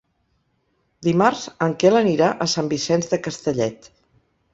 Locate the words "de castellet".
3.13-3.91